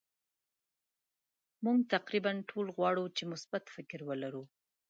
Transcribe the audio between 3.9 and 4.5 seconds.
ولرو.